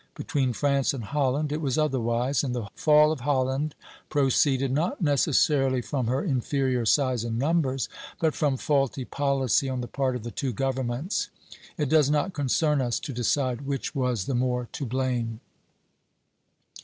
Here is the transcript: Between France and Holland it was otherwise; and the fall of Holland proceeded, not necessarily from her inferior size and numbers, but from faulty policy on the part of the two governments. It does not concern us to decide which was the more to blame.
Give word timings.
Between 0.15 0.51
France 0.51 0.95
and 0.95 1.03
Holland 1.03 1.51
it 1.51 1.61
was 1.61 1.77
otherwise; 1.77 2.43
and 2.43 2.55
the 2.55 2.67
fall 2.73 3.11
of 3.11 3.19
Holland 3.19 3.75
proceeded, 4.09 4.71
not 4.71 4.99
necessarily 4.99 5.79
from 5.79 6.07
her 6.07 6.23
inferior 6.23 6.87
size 6.87 7.23
and 7.23 7.37
numbers, 7.37 7.87
but 8.19 8.33
from 8.33 8.57
faulty 8.57 9.05
policy 9.05 9.69
on 9.69 9.81
the 9.81 9.87
part 9.87 10.15
of 10.15 10.23
the 10.23 10.31
two 10.31 10.53
governments. 10.53 11.29
It 11.77 11.87
does 11.87 12.09
not 12.09 12.33
concern 12.33 12.81
us 12.81 12.99
to 12.99 13.13
decide 13.13 13.67
which 13.67 13.93
was 13.93 14.25
the 14.25 14.33
more 14.33 14.67
to 14.71 14.87
blame. 14.87 15.39